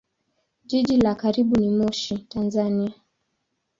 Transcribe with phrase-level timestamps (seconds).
[0.65, 2.93] Jiji la karibu ni Moshi, Tanzania.